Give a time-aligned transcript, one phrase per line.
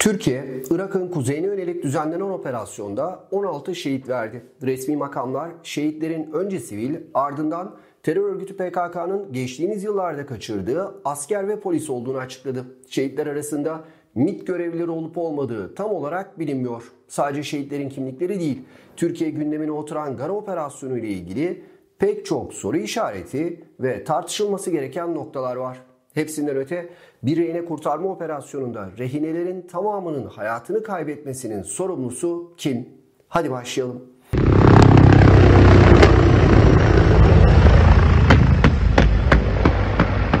[0.00, 4.42] Türkiye, Irak'ın kuzeyine yönelik düzenlenen operasyonda 16 şehit verdi.
[4.62, 11.90] Resmi makamlar şehitlerin önce sivil ardından terör örgütü PKK'nın geçtiğimiz yıllarda kaçırdığı asker ve polis
[11.90, 12.64] olduğunu açıkladı.
[12.88, 13.84] Şehitler arasında
[14.14, 16.92] MİT görevlileri olup olmadığı tam olarak bilinmiyor.
[17.08, 18.62] Sadece şehitlerin kimlikleri değil,
[18.96, 21.62] Türkiye gündemine oturan Gara operasyonu ile ilgili
[21.98, 25.89] pek çok soru işareti ve tartışılması gereken noktalar var.
[26.14, 26.88] Hepsinden öte
[27.22, 32.88] bir rehine kurtarma operasyonunda rehinelerin tamamının hayatını kaybetmesinin sorumlusu kim?
[33.28, 34.02] Hadi başlayalım.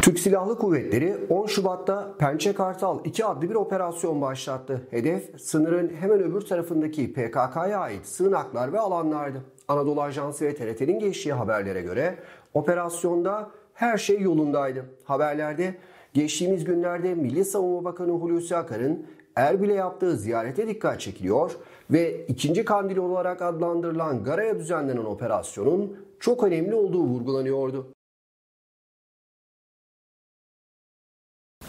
[0.02, 4.86] Türk Silahlı Kuvvetleri 10 Şubat'ta Pençe Kartal 2 adlı bir operasyon başlattı.
[4.90, 9.44] Hedef sınırın hemen öbür tarafındaki PKK'ya ait sığınaklar ve alanlardı.
[9.68, 12.18] Anadolu Ajansı ve TRT'nin geçtiği haberlere göre
[12.54, 14.84] operasyonda her şey yolundaydı.
[15.04, 15.74] Haberlerde
[16.14, 19.06] geçtiğimiz günlerde Milli Savunma Bakanı Hulusi Akar'ın
[19.36, 21.56] Erbil'e yaptığı ziyarete dikkat çekiliyor
[21.90, 27.92] ve ikinci kandil olarak adlandırılan Gara'ya düzenlenen operasyonun çok önemli olduğu vurgulanıyordu.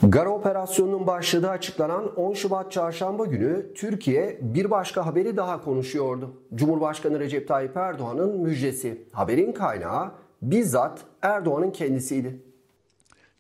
[0.03, 6.33] Gara operasyonunun başladığı açıklanan 10 Şubat çarşamba günü Türkiye bir başka haberi daha konuşuyordu.
[6.55, 9.07] Cumhurbaşkanı Recep Tayyip Erdoğan'ın müjdesi.
[9.11, 12.39] Haberin kaynağı bizzat Erdoğan'ın kendisiydi.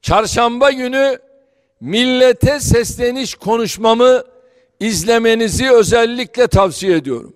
[0.01, 1.19] Çarşamba günü
[1.81, 4.23] millete sesleniş konuşmamı
[4.79, 7.33] izlemenizi özellikle tavsiye ediyorum.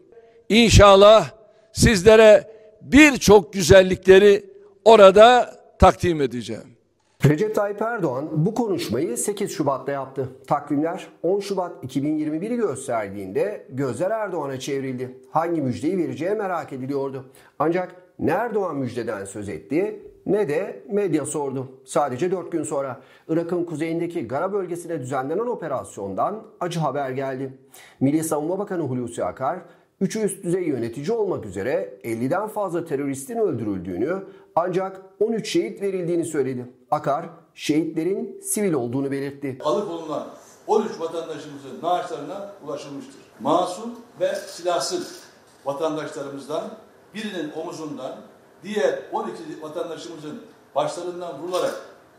[0.50, 1.30] İnşallah
[1.74, 4.46] sizlere birçok güzellikleri
[4.86, 6.76] orada takdim edeceğim.
[7.26, 10.30] Recep Tayyip Erdoğan bu konuşmayı 8 Şubat'ta yaptı.
[10.48, 15.18] Takvimler 10 Şubat 2021'i gösterdiğinde gözler Erdoğan'a çevrildi.
[15.32, 17.26] Hangi müjdeyi vereceği merak ediliyordu.
[17.60, 21.68] Ancak ne Erdoğan müjdeden söz etti ne de medya sordu.
[21.86, 27.58] Sadece 4 gün sonra Irak'ın kuzeyindeki Gara bölgesine düzenlenen operasyondan acı haber geldi.
[28.00, 29.60] Milli Savunma Bakanı Hulusi Akar,
[30.02, 34.24] üçü üst düzey yönetici olmak üzere 50'den fazla teröristin öldürüldüğünü
[34.56, 36.66] ancak 13 şehit verildiğini söyledi.
[36.92, 39.58] Akar, şehitlerin sivil olduğunu belirtti.
[39.64, 40.28] Alıkonulan
[40.68, 43.16] 13 vatandaşımızın naaşlarına ulaşılmıştır.
[43.40, 45.24] Masum ve silahsız
[45.66, 46.64] vatandaşlarımızdan
[47.16, 48.16] birinin omuzundan
[48.64, 50.42] diğer 12 vatandaşımızın
[50.76, 51.76] başlarından vurularak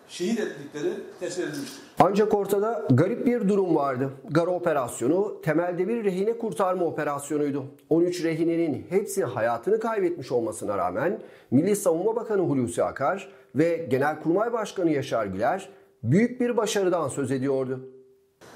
[0.08, 1.80] şehit edildikleri tespit edilmiştir.
[2.00, 4.10] Ancak ortada garip bir durum vardı.
[4.30, 7.64] Gara operasyonu temelde bir rehine kurtarma operasyonuydu.
[7.90, 11.20] 13 rehinenin hepsi hayatını kaybetmiş olmasına rağmen
[11.50, 15.68] Milli Savunma Bakanı Hulusi Akar ve Genelkurmay Başkanı Yaşar Güler
[16.02, 17.80] büyük bir başarıdan söz ediyordu.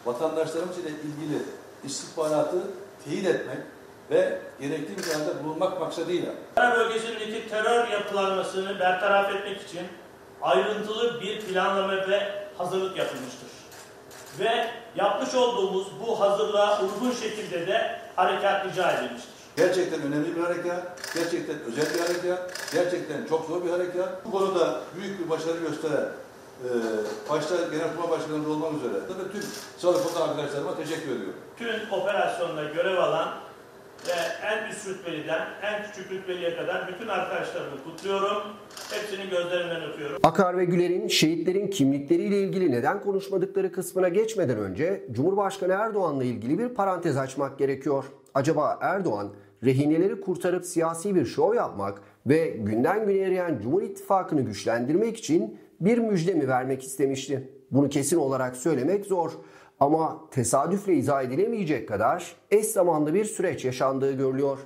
[0.07, 1.43] Vatandaşlarımız ile ilgili
[1.85, 2.57] istihbaratı
[3.05, 3.59] teyit etmek
[4.11, 9.83] ve gerekli müdahalede bulunmak maksadıyla Gara bölgesindeki terör yapılanmasını bertaraf etmek için
[10.43, 13.49] ayrıntılı bir planlama ve hazırlık yapılmıştır.
[14.39, 19.31] Ve yapmış olduğumuz bu hazırlığa uygun şekilde de harekat rica edilmiştir.
[19.57, 20.83] gerçekten önemli bir harekat,
[21.15, 24.25] gerçekten özel bir harekat, gerçekten çok zor bir harekat.
[24.25, 26.09] Bu konuda büyük bir başarı gösteren
[26.65, 26.69] e,
[27.31, 31.37] başta Genelkurmay Başkanımız olmak üzere ve tüm bakan arkadaşlarıma teşekkür ediyorum.
[31.59, 33.29] Tüm operasyonda görev alan
[34.09, 38.43] ve en üst rütbeliden en küçük rütbeliye kadar bütün arkadaşlarımı kutluyorum.
[38.91, 40.19] Hepsinin gözlerinden öpüyorum.
[40.23, 46.69] Akar ve Güler'in şehitlerin kimlikleriyle ilgili neden konuşmadıkları kısmına geçmeden önce Cumhurbaşkanı Erdoğan'la ilgili bir
[46.69, 48.05] parantez açmak gerekiyor.
[48.35, 49.33] Acaba Erdoğan
[49.65, 55.99] rehineleri kurtarıp siyasi bir şov yapmak ve günden güne eriyen Cumhur İttifakı'nı güçlendirmek için bir
[55.99, 57.51] müjde mi vermek istemişti?
[57.71, 59.33] Bunu kesin olarak söylemek zor.
[59.81, 64.59] Ama tesadüfle izah edilemeyecek kadar eş zamanlı bir süreç yaşandığı görülüyor.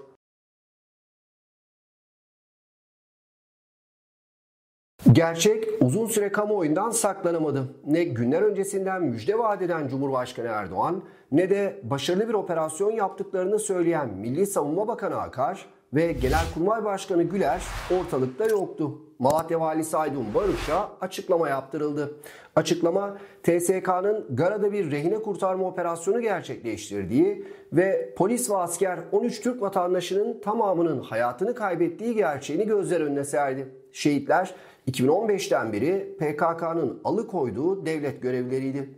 [5.12, 7.74] Gerçek uzun süre kamuoyundan saklanamadı.
[7.86, 11.02] Ne günler öncesinden müjde vaat eden Cumhurbaşkanı Erdoğan
[11.32, 17.62] ne de başarılı bir operasyon yaptıklarını söyleyen Milli Savunma Bakanı Akar ve Genelkurmay Başkanı Güler
[18.00, 19.00] ortalıkta yoktu.
[19.24, 22.14] Malatya Valisi Aydın Barış'a açıklama yaptırıldı.
[22.56, 30.40] Açıklama TSK'nın Gara'da bir rehine kurtarma operasyonu gerçekleştirdiği ve polis ve asker 13 Türk vatandaşının
[30.40, 33.68] tamamının hayatını kaybettiği gerçeğini gözler önüne serdi.
[33.92, 34.54] Şehitler
[34.90, 38.90] 2015'ten beri PKK'nın alıkoyduğu devlet görevleriydi.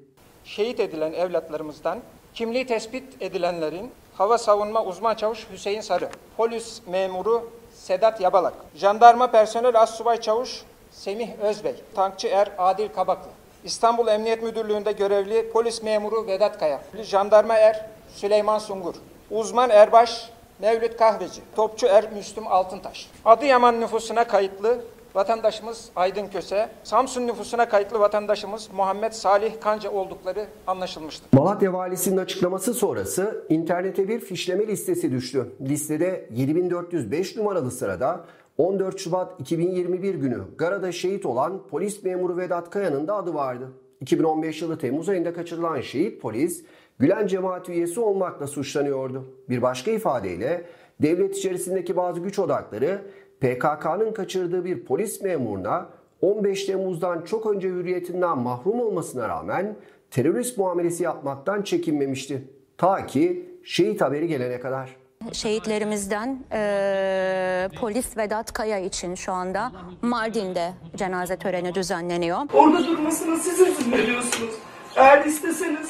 [0.44, 1.98] Şehit edilen evlatlarımızdan
[2.34, 7.50] kimliği tespit edilenlerin hava savunma uzman çavuş Hüseyin Sarı, polis memuru
[7.86, 13.30] Sedat Yabalak, jandarma personel assubay çavuş Semih Özbey, tankçı er Adil Kabaklı,
[13.64, 18.94] İstanbul Emniyet Müdürlüğü'nde görevli polis memuru Vedat Kaya, jandarma er Süleyman Sungur,
[19.30, 23.10] uzman erbaş Mevlüt Kahveci, topçu er Müslüm Altıntaş.
[23.24, 24.78] Adıyaman nüfusuna kayıtlı
[25.14, 31.38] vatandaşımız Aydın Köse, Samsun nüfusuna kayıtlı vatandaşımız Muhammed Salih Kanca oldukları anlaşılmıştır.
[31.38, 35.46] Malatya Valisi'nin açıklaması sonrası internete bir fişleme listesi düştü.
[35.60, 38.24] Listede 7405 numaralı sırada
[38.58, 43.68] 14 Şubat 2021 günü Gara'da şehit olan polis memuru Vedat Kaya'nın da adı vardı.
[44.00, 46.64] 2015 yılı Temmuz ayında kaçırılan şehit polis
[46.98, 49.24] Gülen cemaat üyesi olmakla suçlanıyordu.
[49.48, 50.64] Bir başka ifadeyle
[51.02, 53.02] devlet içerisindeki bazı güç odakları
[53.40, 55.86] PKK'nın kaçırdığı bir polis memuruna
[56.20, 59.76] 15 Temmuz'dan çok önce hürriyetinden mahrum olmasına rağmen
[60.10, 62.42] terörist muamelesi yapmaktan çekinmemişti.
[62.78, 64.96] Ta ki şehit haberi gelene kadar.
[65.32, 69.72] Şehitlerimizden eee, polis Vedat Kaya için şu anda
[70.02, 72.38] Mardin'de cenaze töreni düzenleniyor.
[72.54, 74.54] Orada durmasına siz izin veriyorsunuz.
[74.96, 75.88] Eğer isteseniz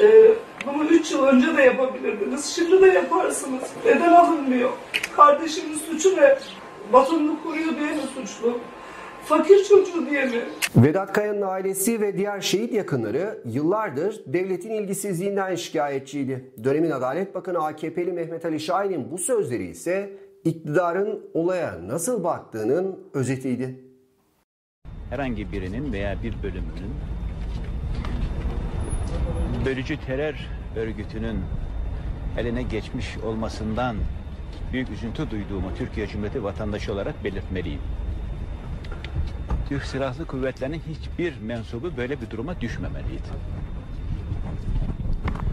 [0.00, 0.30] e,
[0.66, 2.44] bunu 3 yıl önce de yapabilirdiniz.
[2.46, 3.62] Şimdi de yaparsınız.
[3.84, 4.70] Neden alınmıyor?
[5.16, 6.38] Kardeşimin suçu ne?
[6.92, 8.58] Vatanını koruyor diye mi suçlu?
[9.24, 10.42] Fakir çocuğu diye mi?
[10.76, 16.52] Vedat Kaya'nın ailesi ve diğer şehit yakınları yıllardır devletin ilgisizliğinden şikayetçiydi.
[16.64, 20.12] Dönemin Adalet Bakanı AKP'li Mehmet Ali Şahin'in bu sözleri ise
[20.44, 23.80] iktidarın olaya nasıl baktığının özetiydi.
[25.10, 26.94] herhangi birinin veya bir bölümünün
[29.64, 30.34] bölücü terör
[30.76, 31.38] örgütünün
[32.38, 33.96] eline geçmiş olmasından
[34.72, 37.80] büyük üzüntü duyduğumu Türkiye Cumhuriyeti vatandaşı olarak belirtmeliyim.
[39.68, 43.28] Türk Silahlı Kuvvetleri'nin hiçbir mensubu böyle bir duruma düşmemeliydi.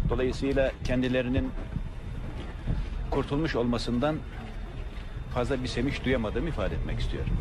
[0.09, 1.49] Dolayısıyla kendilerinin
[3.11, 4.15] kurtulmuş olmasından
[5.33, 7.31] fazla bir sevinç duyamadığımı ifade etmek istiyorum.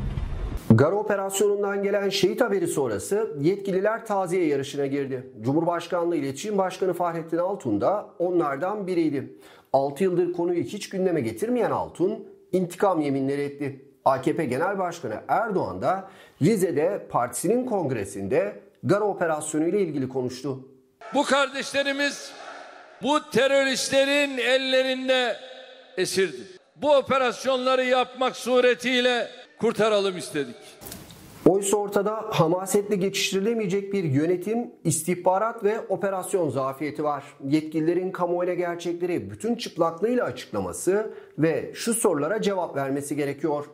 [0.70, 5.30] Gara operasyonundan gelen şehit haberi sonrası yetkililer taziye yarışına girdi.
[5.40, 9.32] Cumhurbaşkanlığı İletişim Başkanı Fahrettin Altun da onlardan biriydi.
[9.72, 13.84] 6 yıldır konuyu hiç gündeme getirmeyen Altun intikam yeminleri etti.
[14.04, 16.10] AKP Genel Başkanı Erdoğan da
[16.42, 20.68] Rize'de partisinin kongresinde Gara operasyonu ile ilgili konuştu.
[21.14, 22.32] Bu kardeşlerimiz
[23.02, 25.36] bu teröristlerin ellerinde
[25.96, 26.42] esirdi.
[26.76, 29.28] Bu operasyonları yapmak suretiyle
[29.60, 30.56] kurtaralım istedik.
[31.48, 37.24] Oysa ortada hamasetle geçiştirilemeyecek bir yönetim, istihbarat ve operasyon zafiyeti var.
[37.44, 43.64] Yetkililerin kamuoyuna gerçekleri bütün çıplaklığıyla açıklaması ve şu sorulara cevap vermesi gerekiyor.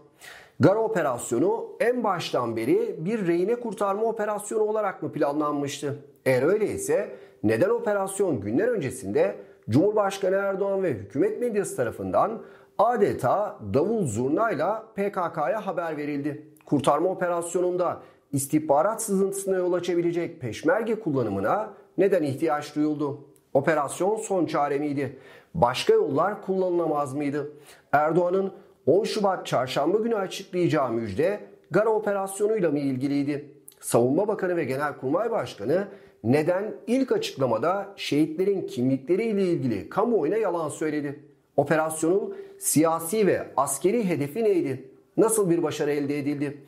[0.60, 5.98] Gara operasyonu en baştan beri bir rehine kurtarma operasyonu olarak mı planlanmıştı?
[6.26, 9.36] Eğer öyleyse neden operasyon günler öncesinde
[9.70, 12.42] Cumhurbaşkanı Erdoğan ve hükümet medyası tarafından
[12.78, 16.53] adeta davul zurnayla PKK'ya haber verildi?
[16.66, 18.00] Kurtarma operasyonunda
[18.32, 23.20] istihbarat sızıntısına yol açabilecek peşmerge kullanımına neden ihtiyaç duyuldu?
[23.54, 25.18] Operasyon son çare miydi?
[25.54, 27.52] Başka yollar kullanılamaz mıydı?
[27.92, 28.52] Erdoğan'ın
[28.86, 31.40] 10 Şubat çarşamba günü açıklayacağı müjde
[31.70, 33.50] Gara operasyonuyla mı ilgiliydi?
[33.80, 35.88] Savunma Bakanı ve Genelkurmay Başkanı
[36.24, 41.20] neden ilk açıklamada şehitlerin kimlikleriyle ilgili kamuoyuna yalan söyledi?
[41.56, 44.93] Operasyonun siyasi ve askeri hedefi neydi?
[45.16, 46.58] Nasıl bir başarı elde edildi?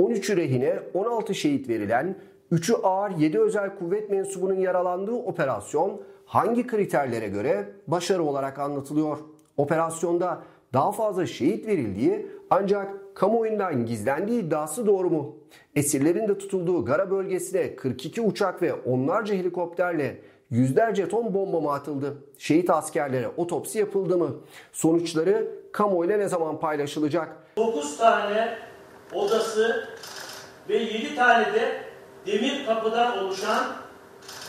[0.00, 2.16] 13 rehine 16 şehit verilen
[2.52, 9.18] 3'ü ağır 7 özel kuvvet mensubunun yaralandığı operasyon hangi kriterlere göre başarı olarak anlatılıyor?
[9.56, 10.42] Operasyonda
[10.72, 15.36] daha fazla şehit verildiği ancak kamuoyundan gizlendiği iddiası doğru mu?
[15.76, 20.18] Esirlerin de tutulduğu Gara bölgesine 42 uçak ve onlarca helikopterle
[20.54, 22.16] yüzlerce ton bomba mı atıldı?
[22.38, 24.30] Şehit askerlere otopsi yapıldı mı?
[24.72, 27.36] Sonuçları kamuoyuyla ne zaman paylaşılacak?
[27.56, 28.58] 9 tane
[29.14, 29.88] odası
[30.68, 31.80] ve 7 tane de
[32.26, 33.64] demir kapıdan oluşan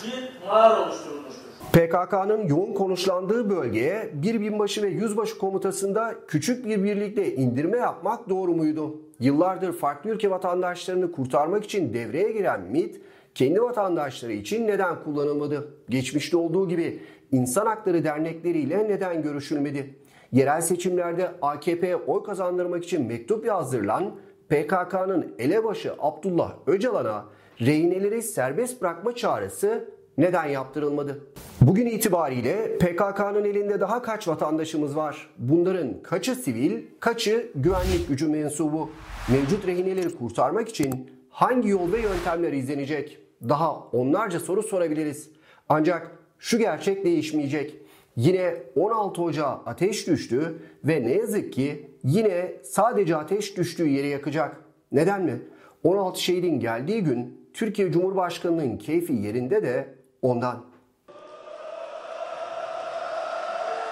[0.03, 1.45] bir mağara oluşturulmuştur.
[1.73, 8.51] PKK'nın yoğun konuşlandığı bölgeye bir binbaşı ve yüzbaşı komutasında küçük bir birlikte indirme yapmak doğru
[8.55, 8.95] muydu?
[9.19, 13.01] Yıllardır farklı ülke vatandaşlarını kurtarmak için devreye giren MIT,
[13.35, 15.73] kendi vatandaşları için neden kullanılmadı?
[15.89, 16.99] Geçmişte olduğu gibi
[17.31, 19.95] insan hakları dernekleriyle neden görüşülmedi?
[20.31, 24.15] Yerel seçimlerde AKP'ye oy kazandırmak için mektup yazdırılan
[24.49, 27.25] PKK'nın elebaşı Abdullah Öcalan'a
[27.61, 31.27] rehineleri serbest bırakma çağrısı neden yaptırılmadı?
[31.61, 35.29] Bugün itibariyle PKK'nın elinde daha kaç vatandaşımız var?
[35.37, 38.89] Bunların kaçı sivil, kaçı güvenlik gücü mensubu?
[39.31, 43.24] Mevcut rehineleri kurtarmak için hangi yol ve yöntemler izlenecek?
[43.49, 45.29] Daha onlarca soru sorabiliriz.
[45.69, 47.75] Ancak şu gerçek değişmeyecek.
[48.15, 54.57] Yine 16 Ocağı ateş düştü ve ne yazık ki yine sadece ateş düştüğü yeri yakacak.
[54.91, 55.41] Neden mi?
[55.83, 60.65] 16 şehidin geldiği gün Türkiye Cumhurbaşkanı'nın keyfi yerinde de ondan.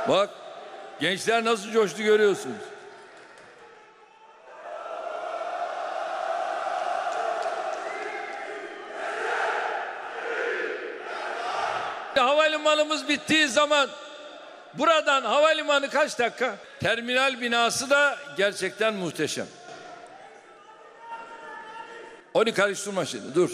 [0.09, 0.29] Bak
[0.99, 2.72] gençler nasıl coştu görüyorsunuz.
[12.63, 13.89] Havalimanımız bittiği zaman
[14.73, 16.55] buradan havalimanı kaç dakika?
[16.79, 19.47] Terminal binası da gerçekten muhteşem.
[22.33, 23.49] Onu karıştırma şimdi dur.